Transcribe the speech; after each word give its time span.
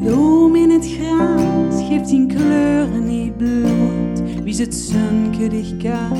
bloem 0.00 0.56
in 0.56 0.70
het 0.70 0.86
gras 0.86 1.88
geeft 1.88 2.08
zijn 2.08 2.26
kleuren 2.26 3.06
niet 3.06 3.36
bloed. 3.36 4.42
Wie 4.42 4.52
is 4.52 4.58
het 4.58 4.92
dicht 5.50 5.76
kaas 5.76 6.18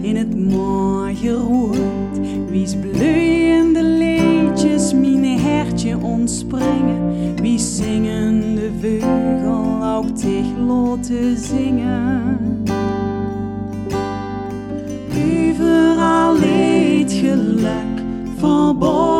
in 0.00 0.16
het 0.16 0.48
mooie 0.48 1.32
roet, 1.32 2.20
Wie 2.50 2.62
is 2.62 2.76
bloeiende 2.76 3.82
leedjes 3.82 4.92
mine 4.92 5.38
hertje 5.38 5.98
ontspringen. 5.98 7.34
Wie 7.42 7.58
zingende 7.58 8.70
vögel 8.80 9.84
ook 9.84 10.16
tegen 10.16 10.66
laten 10.66 11.36
zingen. 11.36 12.64
Overal 15.56 16.38
leed 16.38 17.12
geluk 17.12 18.02
verborgen. 18.38 19.15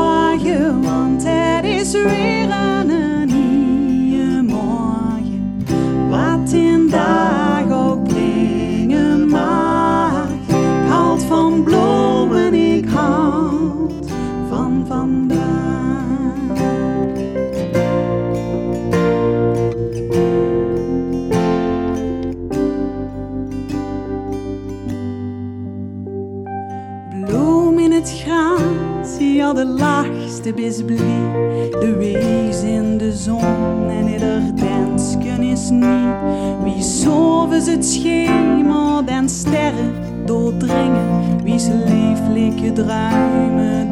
Het 28.09 28.21
gras, 28.21 29.17
ja 29.19 29.53
de 29.53 29.67
lachste 29.67 30.55
is 30.55 30.85
blij. 30.85 31.71
De 31.71 31.95
wees 31.99 32.62
in 32.62 32.99
de 32.99 33.12
zon 33.12 33.91
en 33.91 34.09
ieder 34.09 34.43
dansken 34.55 35.43
is 35.43 35.71
niet. 35.71 36.15
Wie 36.62 36.83
zovens 36.83 37.67
het 37.67 37.84
schema 37.84 39.03
en 39.07 39.29
sterren 39.29 39.93
doordringen. 40.25 41.43
Wie's 41.43 41.67
lieflijke 41.67 42.73
druimen 42.73 43.86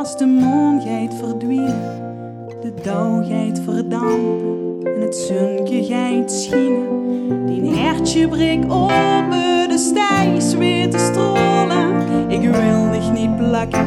als 0.00 0.16
de 0.16 0.26
maan 0.26 0.80
geit 0.80 1.14
verdwijnen, 1.14 2.48
de 2.60 2.74
dauw 2.82 3.24
geit 3.24 3.60
verdampen 3.60 4.78
en 4.94 5.00
het 5.00 5.16
zunkje 5.16 5.84
geit 5.84 6.32
schienen. 6.32 7.46
Die 7.46 7.74
hertje 7.74 8.28
breekt 8.28 8.70
open, 8.70 9.68
de 9.68 9.78
stijs 9.78 10.54
weer 10.54 10.90
te 10.90 10.98
strolen. 10.98 12.28
Ik 12.28 12.40
wil 12.40 12.90
dich 12.90 13.12
niet 13.12 13.36
plakken, 13.36 13.86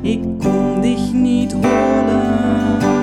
ik 0.00 0.20
kom 0.38 0.80
dich 0.80 1.12
niet 1.12 1.52
holen. 1.52 2.99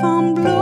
van 0.00 0.34
blue. 0.34 0.55